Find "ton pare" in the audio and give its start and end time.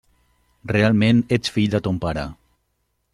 1.89-2.25